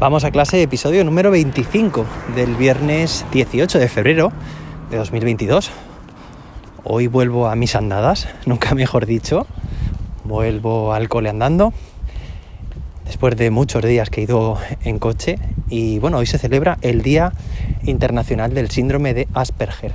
Vamos 0.00 0.24
a 0.24 0.30
clase, 0.30 0.62
episodio 0.62 1.04
número 1.04 1.30
25 1.30 2.06
del 2.34 2.56
viernes 2.56 3.26
18 3.32 3.78
de 3.78 3.86
febrero 3.86 4.32
de 4.90 4.96
2022. 4.96 5.70
Hoy 6.84 7.06
vuelvo 7.06 7.48
a 7.48 7.54
mis 7.54 7.76
andadas, 7.76 8.26
nunca 8.46 8.74
mejor 8.74 9.04
dicho. 9.04 9.46
Vuelvo 10.24 10.94
al 10.94 11.10
cole 11.10 11.28
andando. 11.28 11.74
Después 13.04 13.36
de 13.36 13.50
muchos 13.50 13.84
días 13.84 14.08
que 14.08 14.22
he 14.22 14.24
ido 14.24 14.56
en 14.84 14.98
coche. 14.98 15.38
Y 15.68 15.98
bueno, 15.98 16.16
hoy 16.16 16.24
se 16.24 16.38
celebra 16.38 16.78
el 16.80 17.02
Día 17.02 17.34
Internacional 17.82 18.54
del 18.54 18.70
Síndrome 18.70 19.12
de 19.12 19.28
Asperger. 19.34 19.92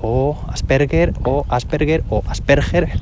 O 0.00 0.38
Asperger, 0.46 1.14
o 1.24 1.44
Asperger, 1.48 2.04
o 2.10 2.22
Asperger. 2.28 3.00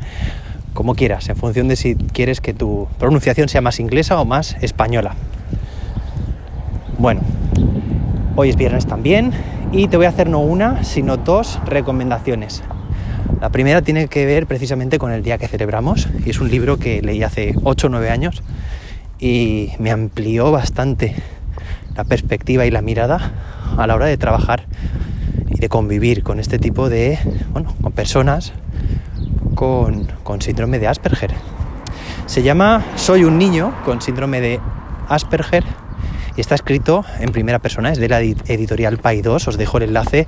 Como 0.73 0.95
quieras, 0.95 1.29
en 1.29 1.36
función 1.36 1.68
de 1.68 1.77
si 1.77 1.96
quieres 1.96 2.41
que 2.41 2.54
tu 2.54 2.88
pronunciación 2.98 3.50
sea 3.50 3.61
más 3.61 3.79
inglesa 3.79 4.18
o 4.18 4.25
más 4.25 4.57
española. 4.62 5.16
Bueno, 7.07 7.21
hoy 8.35 8.49
es 8.49 8.57
viernes 8.57 8.85
también 8.85 9.31
y 9.71 9.87
te 9.87 9.96
voy 9.96 10.07
a 10.07 10.09
hacer 10.09 10.29
no 10.29 10.41
una, 10.41 10.83
sino 10.83 11.17
dos 11.17 11.61
recomendaciones. 11.65 12.65
La 13.41 13.51
primera 13.51 13.81
tiene 13.81 14.09
que 14.09 14.27
ver 14.27 14.49
precisamente 14.49 14.99
con 14.99 15.13
el 15.13 15.23
día 15.23 15.39
que 15.39 15.46
celebramos 15.46 16.09
y 16.25 16.31
es 16.31 16.41
un 16.41 16.51
libro 16.51 16.79
que 16.79 17.03
leí 17.03 17.23
hace 17.23 17.55
8 17.63 17.87
o 17.87 17.91
9 17.91 18.11
años 18.11 18.43
y 19.21 19.71
me 19.79 19.93
amplió 19.93 20.51
bastante 20.51 21.15
la 21.95 22.03
perspectiva 22.03 22.67
y 22.67 22.73
la 22.73 22.82
mirada 22.82 23.31
a 23.77 23.87
la 23.87 23.95
hora 23.95 24.07
de 24.07 24.17
trabajar 24.17 24.65
y 25.49 25.61
de 25.61 25.68
convivir 25.68 26.25
con 26.25 26.41
este 26.41 26.59
tipo 26.59 26.89
de, 26.89 27.21
bueno, 27.53 27.73
con 27.81 27.93
personas 27.93 28.53
con, 29.54 30.09
con 30.25 30.43
síndrome 30.43 30.81
de 30.81 30.89
Asperger. 30.89 31.31
Se 32.27 32.43
llama 32.43 32.84
Soy 32.97 33.23
un 33.23 33.39
niño 33.39 33.73
con 33.84 34.03
síndrome 34.03 34.41
de 34.41 34.59
Asperger 35.09 35.62
y 36.36 36.41
está 36.41 36.55
escrito 36.55 37.05
en 37.19 37.33
primera 37.33 37.58
persona, 37.58 37.91
es 37.92 37.98
de 37.98 38.08
la 38.08 38.20
editorial 38.20 38.98
Pai 38.98 39.23
2, 39.23 39.48
os 39.48 39.56
dejo 39.56 39.79
el 39.79 39.84
enlace 39.84 40.27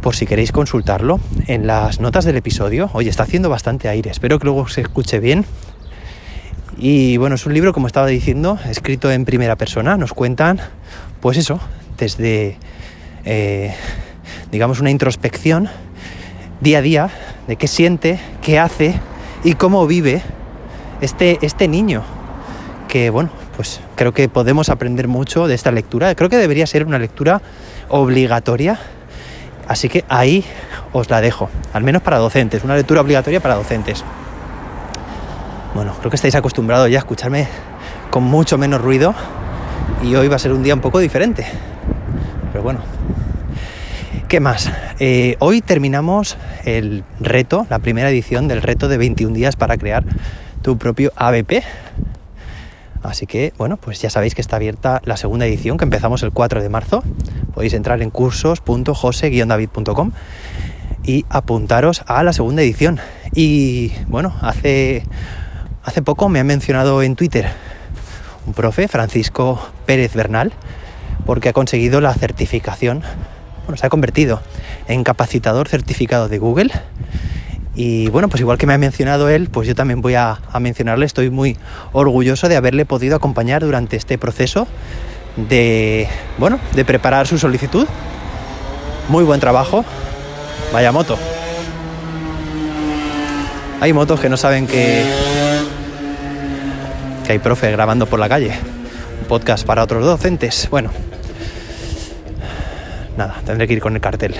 por 0.00 0.14
si 0.14 0.26
queréis 0.26 0.52
consultarlo 0.52 1.20
en 1.46 1.66
las 1.66 2.00
notas 2.00 2.24
del 2.24 2.36
episodio. 2.36 2.90
Oye, 2.92 3.10
está 3.10 3.24
haciendo 3.24 3.50
bastante 3.50 3.88
aire, 3.88 4.10
espero 4.10 4.38
que 4.38 4.44
luego 4.44 4.68
se 4.68 4.80
escuche 4.82 5.20
bien. 5.20 5.44
Y 6.78 7.16
bueno, 7.16 7.34
es 7.36 7.46
un 7.46 7.54
libro, 7.54 7.72
como 7.72 7.86
estaba 7.86 8.06
diciendo, 8.06 8.58
escrito 8.68 9.10
en 9.10 9.24
primera 9.24 9.56
persona, 9.56 9.96
nos 9.96 10.12
cuentan, 10.12 10.60
pues 11.20 11.38
eso, 11.38 11.58
desde, 11.98 12.58
eh, 13.24 13.74
digamos, 14.52 14.80
una 14.80 14.90
introspección 14.90 15.68
día 16.60 16.78
a 16.78 16.82
día 16.82 17.10
de 17.48 17.56
qué 17.56 17.66
siente, 17.66 18.20
qué 18.42 18.58
hace 18.58 18.94
y 19.42 19.54
cómo 19.54 19.86
vive 19.86 20.22
este, 21.00 21.38
este 21.42 21.66
niño. 21.66 22.02
Que 22.88 23.10
bueno, 23.10 23.30
pues 23.56 23.80
creo 23.94 24.12
que 24.12 24.28
podemos 24.28 24.68
aprender 24.68 25.08
mucho 25.08 25.48
de 25.48 25.54
esta 25.54 25.72
lectura. 25.72 26.14
Creo 26.14 26.28
que 26.28 26.36
debería 26.36 26.66
ser 26.66 26.84
una 26.84 26.98
lectura 26.98 27.40
obligatoria. 27.88 28.78
Así 29.66 29.88
que 29.88 30.04
ahí 30.08 30.44
os 30.92 31.10
la 31.10 31.20
dejo, 31.20 31.48
al 31.72 31.82
menos 31.82 32.02
para 32.02 32.18
docentes, 32.18 32.62
una 32.62 32.76
lectura 32.76 33.00
obligatoria 33.00 33.40
para 33.40 33.56
docentes. 33.56 34.04
Bueno, 35.74 35.94
creo 35.98 36.10
que 36.10 36.16
estáis 36.16 36.34
acostumbrados 36.36 36.88
ya 36.88 36.98
a 36.98 37.00
escucharme 37.00 37.48
con 38.10 38.22
mucho 38.22 38.58
menos 38.58 38.80
ruido 38.80 39.14
y 40.02 40.14
hoy 40.14 40.28
va 40.28 40.36
a 40.36 40.38
ser 40.38 40.52
un 40.52 40.62
día 40.62 40.74
un 40.74 40.80
poco 40.80 41.00
diferente. 41.00 41.46
Pero 42.52 42.62
bueno, 42.62 42.80
¿qué 44.28 44.38
más? 44.38 44.70
Eh, 45.00 45.36
hoy 45.40 45.62
terminamos 45.62 46.36
el 46.64 47.02
reto, 47.18 47.66
la 47.68 47.80
primera 47.80 48.08
edición 48.08 48.46
del 48.48 48.62
reto 48.62 48.86
de 48.88 48.98
21 48.98 49.34
días 49.34 49.56
para 49.56 49.76
crear 49.76 50.04
tu 50.62 50.78
propio 50.78 51.12
ABP. 51.16 51.64
Así 53.06 53.26
que, 53.26 53.52
bueno, 53.58 53.76
pues 53.76 54.00
ya 54.00 54.10
sabéis 54.10 54.34
que 54.34 54.40
está 54.40 54.56
abierta 54.56 55.00
la 55.04 55.16
segunda 55.16 55.46
edición 55.46 55.78
que 55.78 55.84
empezamos 55.84 56.22
el 56.22 56.32
4 56.32 56.62
de 56.62 56.68
marzo. 56.68 57.02
Podéis 57.54 57.74
entrar 57.74 58.02
en 58.02 58.10
cursos.jose-david.com 58.10 60.12
y 61.04 61.24
apuntaros 61.28 62.02
a 62.06 62.22
la 62.22 62.32
segunda 62.32 62.62
edición. 62.62 62.98
Y 63.32 63.92
bueno, 64.08 64.34
hace, 64.40 65.04
hace 65.84 66.02
poco 66.02 66.28
me 66.28 66.40
ha 66.40 66.44
mencionado 66.44 67.02
en 67.02 67.16
Twitter 67.16 67.46
un 68.46 68.54
profe, 68.54 68.88
Francisco 68.88 69.60
Pérez 69.86 70.14
Bernal, 70.14 70.52
porque 71.24 71.48
ha 71.48 71.52
conseguido 71.52 72.00
la 72.00 72.14
certificación, 72.14 73.02
bueno, 73.64 73.76
se 73.76 73.86
ha 73.86 73.88
convertido 73.88 74.40
en 74.86 75.02
capacitador 75.02 75.68
certificado 75.68 76.28
de 76.28 76.38
Google 76.38 76.70
y 77.76 78.08
bueno, 78.08 78.30
pues 78.30 78.40
igual 78.40 78.56
que 78.56 78.66
me 78.66 78.72
ha 78.72 78.78
mencionado 78.78 79.28
él, 79.28 79.50
pues 79.50 79.68
yo 79.68 79.74
también 79.74 80.00
voy 80.00 80.14
a, 80.14 80.40
mencionarle, 80.58 81.04
estoy 81.04 81.28
muy 81.28 81.58
orgulloso 81.92 82.48
de 82.48 82.56
haberle 82.56 82.86
podido 82.86 83.16
acompañar 83.16 83.62
durante 83.62 83.96
este 83.96 84.16
proceso 84.16 84.66
de, 85.36 86.08
bueno, 86.38 86.58
de 86.74 86.86
preparar 86.86 87.26
su 87.26 87.38
solicitud. 87.38 87.86
Muy 89.10 89.24
buen 89.24 89.40
trabajo. 89.40 89.84
Vaya 90.72 90.90
moto. 90.90 91.18
Hay 93.82 93.92
motos 93.92 94.20
que 94.20 94.30
no 94.30 94.38
saben 94.38 94.66
que, 94.66 95.04
que 97.26 97.32
hay 97.32 97.38
profe 97.38 97.70
grabando 97.70 98.06
por 98.06 98.18
la 98.18 98.28
calle. 98.30 98.52
Un 99.20 99.28
podcast 99.28 99.66
para 99.66 99.82
otros 99.82 100.02
docentes. 100.02 100.66
Bueno, 100.70 100.90
nada, 103.18 103.36
tendré 103.44 103.66
que 103.68 103.74
ir 103.74 103.80
con 103.80 103.94
el 103.94 104.00
cartel. 104.00 104.34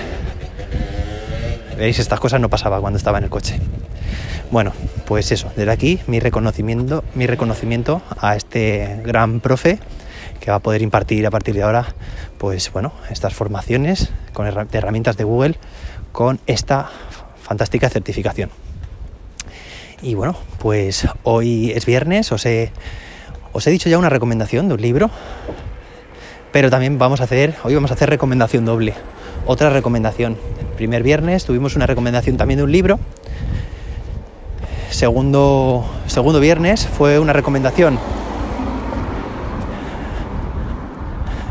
¿Veis? 1.77 1.99
Estas 1.99 2.19
cosas 2.19 2.41
no 2.41 2.49
pasaba 2.49 2.81
cuando 2.81 2.97
estaba 2.97 3.19
en 3.19 3.25
el 3.25 3.29
coche. 3.29 3.59
Bueno, 4.49 4.73
pues 5.05 5.31
eso, 5.31 5.51
desde 5.55 5.71
aquí 5.71 5.99
mi 6.07 6.19
reconocimiento, 6.19 7.03
mi 7.13 7.27
reconocimiento 7.27 8.01
a 8.19 8.35
este 8.35 8.99
gran 9.05 9.41
profe 9.41 9.77
que 10.39 10.49
va 10.49 10.57
a 10.57 10.59
poder 10.59 10.81
impartir 10.81 11.27
a 11.27 11.29
partir 11.29 11.53
de 11.53 11.61
ahora, 11.61 11.93
pues 12.39 12.71
bueno, 12.71 12.93
estas 13.11 13.35
formaciones 13.35 14.09
con 14.33 14.47
herramientas 14.47 15.17
de 15.17 15.23
Google 15.23 15.55
con 16.11 16.39
esta 16.47 16.89
fantástica 17.43 17.89
certificación. 17.89 18.49
Y 20.01 20.15
bueno, 20.15 20.35
pues 20.59 21.07
hoy 21.23 21.71
es 21.71 21.85
viernes, 21.85 22.31
os 22.31 22.45
he, 22.47 22.71
os 23.53 23.67
he 23.67 23.71
dicho 23.71 23.89
ya 23.89 23.99
una 23.99 24.09
recomendación 24.09 24.67
de 24.67 24.73
un 24.73 24.81
libro, 24.81 25.11
pero 26.51 26.71
también 26.71 26.97
vamos 26.97 27.21
a 27.21 27.25
hacer, 27.25 27.55
hoy 27.63 27.75
vamos 27.75 27.91
a 27.91 27.93
hacer 27.93 28.09
recomendación 28.09 28.65
doble 28.65 28.95
otra 29.47 29.69
recomendación. 29.69 30.37
Primer 30.77 31.01
viernes 31.01 31.43
tuvimos 31.43 31.75
una 31.75 31.87
recomendación 31.87 32.37
también 32.37 32.59
de 32.59 32.63
un 32.63 32.71
libro. 32.71 32.99
Segundo, 34.91 35.83
segundo 36.05 36.39
viernes 36.39 36.87
fue 36.87 37.17
una 37.17 37.33
recomendación. 37.33 37.97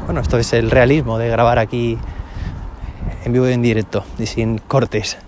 Bueno, 0.05 0.21
esto 0.21 0.39
es 0.39 0.53
el 0.53 0.71
realismo 0.71 1.19
de 1.19 1.29
grabar 1.29 1.59
aquí 1.59 1.99
en 3.25 3.33
vivo 3.33 3.49
y 3.49 3.53
en 3.53 3.63
directo 3.63 4.05
y 4.17 4.27
sin 4.27 4.59
cortes. 4.59 5.19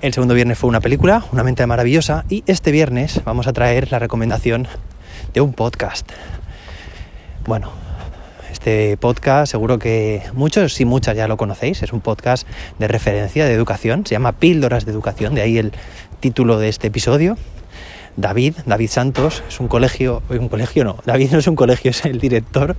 El 0.00 0.12
segundo 0.12 0.34
viernes 0.34 0.58
fue 0.58 0.68
una 0.68 0.80
película, 0.80 1.22
Una 1.30 1.44
mente 1.44 1.64
maravillosa, 1.64 2.24
y 2.28 2.42
este 2.48 2.72
viernes 2.72 3.22
vamos 3.24 3.46
a 3.46 3.52
traer 3.52 3.92
la 3.92 4.00
recomendación 4.00 4.66
de 5.32 5.40
un 5.40 5.52
podcast. 5.52 6.10
Bueno, 7.46 7.81
este 8.62 8.96
podcast 8.96 9.50
seguro 9.50 9.80
que 9.80 10.22
muchos 10.34 10.80
y 10.80 10.84
muchas 10.84 11.16
ya 11.16 11.26
lo 11.26 11.36
conocéis, 11.36 11.82
es 11.82 11.92
un 11.92 12.00
podcast 12.00 12.46
de 12.78 12.86
referencia 12.86 13.44
de 13.44 13.52
educación, 13.52 14.06
se 14.06 14.14
llama 14.14 14.30
Píldoras 14.30 14.84
de 14.84 14.92
Educación, 14.92 15.34
de 15.34 15.40
ahí 15.42 15.58
el 15.58 15.72
título 16.20 16.60
de 16.60 16.68
este 16.68 16.86
episodio. 16.86 17.36
David, 18.16 18.54
David 18.64 18.88
Santos, 18.88 19.42
es 19.48 19.58
un 19.58 19.66
colegio, 19.66 20.22
un 20.28 20.48
colegio 20.48 20.84
no, 20.84 20.98
David 21.04 21.32
no 21.32 21.38
es 21.40 21.48
un 21.48 21.56
colegio, 21.56 21.90
es 21.90 22.04
el 22.04 22.20
director 22.20 22.76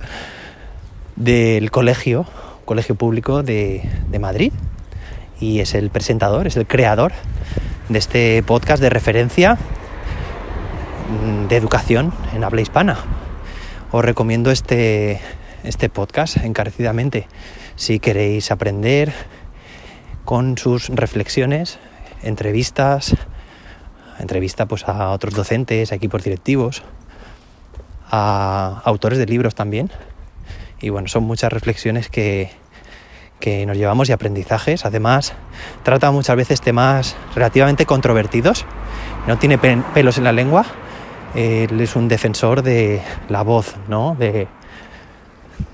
del 1.16 1.70
colegio, 1.70 2.24
colegio 2.64 2.94
público 2.94 3.42
de, 3.42 3.86
de 4.08 4.18
Madrid, 4.18 4.54
y 5.38 5.60
es 5.60 5.74
el 5.74 5.90
presentador, 5.90 6.46
es 6.46 6.56
el 6.56 6.66
creador 6.66 7.12
de 7.90 7.98
este 7.98 8.42
podcast 8.42 8.80
de 8.80 8.88
referencia 8.88 9.58
de 11.46 11.56
educación 11.56 12.14
en 12.34 12.42
habla 12.42 12.62
hispana. 12.62 12.96
Os 13.92 14.02
recomiendo 14.02 14.50
este, 14.50 15.20
este 15.64 15.88
podcast 15.88 16.36
encarecidamente. 16.38 17.26
Si 17.76 17.98
queréis 17.98 18.50
aprender 18.50 19.12
con 20.24 20.56
sus 20.56 20.88
reflexiones, 20.88 21.78
entrevistas, 22.22 23.16
entrevista 24.18 24.66
pues 24.66 24.86
a 24.88 25.10
otros 25.10 25.34
docentes, 25.34 25.92
a 25.92 25.94
equipos 25.94 26.22
directivos, 26.22 26.82
a 28.10 28.82
autores 28.84 29.18
de 29.18 29.26
libros 29.26 29.54
también. 29.54 29.90
Y 30.80 30.90
bueno, 30.90 31.08
son 31.08 31.24
muchas 31.24 31.52
reflexiones 31.52 32.08
que, 32.08 32.50
que 33.40 33.66
nos 33.66 33.76
llevamos 33.76 34.08
y 34.08 34.12
aprendizajes. 34.12 34.84
Además, 34.84 35.32
trata 35.82 36.10
muchas 36.10 36.36
veces 36.36 36.60
temas 36.60 37.16
relativamente 37.34 37.86
controvertidos. 37.86 38.66
No 39.26 39.38
tiene 39.38 39.58
pelos 39.58 40.18
en 40.18 40.24
la 40.24 40.32
lengua. 40.32 40.66
Él 41.34 41.80
es 41.80 41.96
un 41.96 42.06
defensor 42.06 42.62
de 42.62 43.02
la 43.28 43.42
voz, 43.42 43.74
¿no? 43.88 44.14
De, 44.14 44.46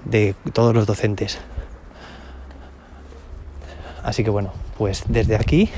de 0.05 0.35
todos 0.53 0.75
los 0.75 0.87
docentes. 0.87 1.39
Así 4.03 4.25
que 4.25 4.31
bueno, 4.31 4.53
pues 4.79 5.05
desde 5.09 5.37
aquí 5.37 5.71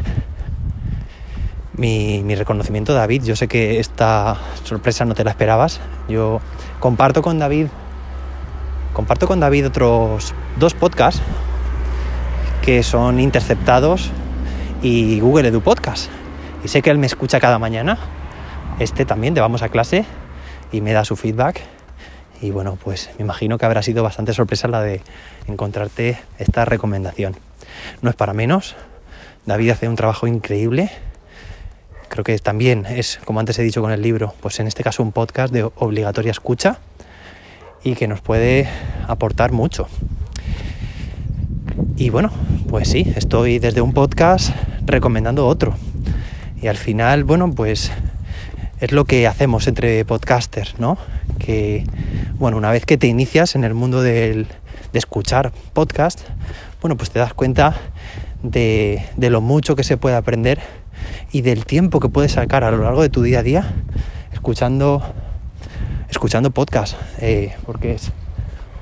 mi, 1.76 2.34
reconocimiento 2.34 2.94
David. 2.94 3.24
Yo 3.24 3.36
sé 3.36 3.48
que 3.48 3.80
esta 3.80 4.36
sorpresa 4.64 5.04
no 5.04 5.14
te 5.14 5.24
la 5.24 5.30
esperabas. 5.30 5.80
Yo 6.08 6.40
comparto 6.80 7.22
con 7.22 7.38
David 7.38 7.66
comparto 8.92 9.26
con 9.26 9.40
David 9.40 9.66
otros 9.66 10.34
dos 10.58 10.74
podcasts 10.74 11.22
que 12.62 12.82
son 12.82 13.20
interceptados 13.20 14.10
y 14.82 15.18
Google 15.20 15.48
Edu 15.48 15.62
Podcast. 15.62 16.10
Y 16.64 16.68
sé 16.68 16.82
que 16.82 16.90
él 16.90 16.98
me 16.98 17.06
escucha 17.06 17.40
cada 17.40 17.58
mañana. 17.58 17.98
Este 18.78 19.04
también, 19.04 19.34
de 19.34 19.40
Vamos 19.40 19.62
a 19.62 19.68
clase, 19.68 20.04
y 20.70 20.80
me 20.80 20.92
da 20.92 21.04
su 21.04 21.16
feedback. 21.16 21.60
Y 22.42 22.50
bueno, 22.50 22.76
pues 22.82 23.08
me 23.18 23.22
imagino 23.22 23.56
que 23.56 23.66
habrá 23.66 23.82
sido 23.82 24.02
bastante 24.02 24.34
sorpresa 24.34 24.66
la 24.66 24.82
de 24.82 25.00
encontrarte 25.46 26.18
esta 26.38 26.64
recomendación. 26.64 27.36
No 28.02 28.10
es 28.10 28.16
para 28.16 28.32
menos. 28.34 28.74
David 29.46 29.70
hace 29.70 29.88
un 29.88 29.94
trabajo 29.94 30.26
increíble. 30.26 30.90
Creo 32.08 32.24
que 32.24 32.36
también 32.40 32.84
es, 32.84 33.20
como 33.24 33.38
antes 33.38 33.58
he 33.60 33.62
dicho 33.62 33.80
con 33.80 33.92
el 33.92 34.02
libro, 34.02 34.34
pues 34.40 34.58
en 34.58 34.66
este 34.66 34.82
caso 34.82 35.04
un 35.04 35.12
podcast 35.12 35.54
de 35.54 35.62
obligatoria 35.62 36.32
escucha 36.32 36.78
y 37.84 37.94
que 37.94 38.08
nos 38.08 38.20
puede 38.20 38.68
aportar 39.06 39.52
mucho. 39.52 39.86
Y 41.96 42.10
bueno, 42.10 42.32
pues 42.68 42.88
sí, 42.88 43.12
estoy 43.14 43.60
desde 43.60 43.82
un 43.82 43.92
podcast 43.92 44.50
recomendando 44.84 45.46
otro. 45.46 45.76
Y 46.60 46.66
al 46.66 46.76
final, 46.76 47.22
bueno, 47.22 47.52
pues 47.52 47.92
es 48.82 48.90
lo 48.90 49.04
que 49.04 49.28
hacemos 49.28 49.68
entre 49.68 50.04
podcasters, 50.04 50.80
¿no? 50.80 50.98
Que, 51.38 51.84
bueno, 52.40 52.56
una 52.56 52.72
vez 52.72 52.84
que 52.84 52.98
te 52.98 53.06
inicias 53.06 53.54
en 53.54 53.62
el 53.62 53.74
mundo 53.74 54.02
de 54.02 54.44
escuchar 54.92 55.52
podcast, 55.72 56.22
bueno, 56.80 56.96
pues 56.96 57.12
te 57.12 57.20
das 57.20 57.32
cuenta 57.32 57.76
de, 58.42 59.04
lo 59.16 59.40
mucho 59.40 59.76
que 59.76 59.84
se 59.84 59.96
puede 59.96 60.16
aprender 60.16 60.58
y 61.30 61.42
del 61.42 61.64
tiempo 61.64 62.00
que 62.00 62.08
puedes 62.08 62.32
sacar 62.32 62.64
a 62.64 62.72
lo 62.72 62.82
largo 62.82 63.02
de 63.02 63.08
tu 63.08 63.22
día 63.22 63.38
a 63.38 63.42
día 63.44 63.72
escuchando, 64.32 65.00
escuchando 66.10 66.50
podcast, 66.50 66.96
eh, 67.20 67.54
porque 67.64 67.92
es 67.92 68.10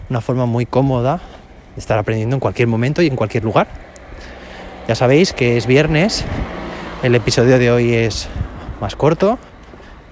una 0.08 0.22
forma 0.22 0.46
muy 0.46 0.64
cómoda 0.64 1.20
de 1.74 1.80
estar 1.80 1.98
aprendiendo 1.98 2.36
en 2.36 2.40
cualquier 2.40 2.68
momento 2.68 3.02
y 3.02 3.06
en 3.06 3.16
cualquier 3.16 3.44
lugar. 3.44 3.68
Ya 4.88 4.94
sabéis 4.94 5.34
que 5.34 5.58
es 5.58 5.66
viernes, 5.66 6.24
el 7.02 7.14
episodio 7.14 7.58
de 7.58 7.70
hoy 7.70 7.92
es 7.92 8.30
más 8.80 8.96
corto 8.96 9.38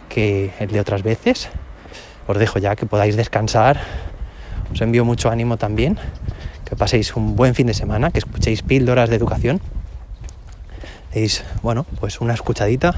que 0.09 0.53
el 0.59 0.69
de 0.69 0.81
otras 0.81 1.03
veces. 1.03 1.49
Os 2.27 2.39
dejo 2.39 2.59
ya 2.59 2.77
que 2.77 2.87
podáis 2.87 3.17
descansar. 3.17 3.81
Os 4.73 4.81
envío 4.81 5.05
mucho 5.05 5.31
ánimo 5.31 5.57
también. 5.57 5.99
Que 6.65 6.77
paséis 6.77 7.17
un 7.17 7.37
buen 7.37 7.55
fin 7.55 7.67
de 7.67 7.75
semana, 7.75 8.11
que 8.11 8.19
escuchéis 8.19 8.63
píldoras 8.63 9.09
de 9.09 9.17
educación. 9.17 9.61
Deis, 11.15 11.45
bueno, 11.63 11.87
pues 12.01 12.21
una 12.21 12.35
escuchadita. 12.35 12.95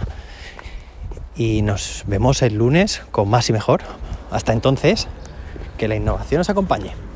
Y 1.37 1.63
nos 1.63 2.05
vemos 2.07 2.43
el 2.43 2.55
lunes 2.55 3.03
con 3.13 3.29
más 3.29 3.49
y 3.49 3.53
mejor. 3.53 3.83
Hasta 4.31 4.53
entonces, 4.53 5.09
que 5.79 5.89
la 5.89 5.95
innovación 5.95 6.41
os 6.41 6.51
acompañe. 6.51 7.10